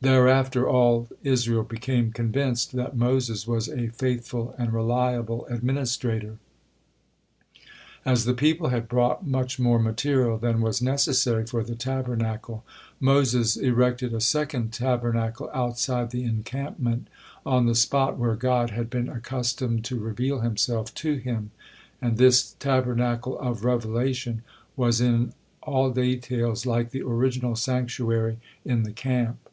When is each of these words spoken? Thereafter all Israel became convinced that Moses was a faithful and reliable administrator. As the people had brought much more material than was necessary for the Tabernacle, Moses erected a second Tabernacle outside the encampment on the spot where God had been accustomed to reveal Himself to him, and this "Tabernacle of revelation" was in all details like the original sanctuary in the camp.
Thereafter 0.00 0.68
all 0.68 1.08
Israel 1.24 1.64
became 1.64 2.12
convinced 2.12 2.70
that 2.76 2.96
Moses 2.96 3.48
was 3.48 3.68
a 3.68 3.88
faithful 3.88 4.54
and 4.56 4.72
reliable 4.72 5.44
administrator. 5.46 6.38
As 8.04 8.24
the 8.24 8.32
people 8.32 8.68
had 8.68 8.86
brought 8.86 9.26
much 9.26 9.58
more 9.58 9.80
material 9.80 10.38
than 10.38 10.60
was 10.60 10.80
necessary 10.80 11.44
for 11.46 11.64
the 11.64 11.74
Tabernacle, 11.74 12.64
Moses 13.00 13.56
erected 13.56 14.14
a 14.14 14.20
second 14.20 14.72
Tabernacle 14.72 15.50
outside 15.52 16.12
the 16.12 16.22
encampment 16.22 17.08
on 17.44 17.66
the 17.66 17.74
spot 17.74 18.16
where 18.16 18.36
God 18.36 18.70
had 18.70 18.88
been 18.88 19.08
accustomed 19.08 19.84
to 19.86 19.98
reveal 19.98 20.42
Himself 20.42 20.94
to 20.94 21.16
him, 21.16 21.50
and 22.00 22.18
this 22.18 22.54
"Tabernacle 22.60 23.36
of 23.36 23.64
revelation" 23.64 24.42
was 24.76 25.00
in 25.00 25.32
all 25.60 25.90
details 25.90 26.64
like 26.66 26.90
the 26.90 27.02
original 27.02 27.56
sanctuary 27.56 28.38
in 28.64 28.84
the 28.84 28.92
camp. 28.92 29.48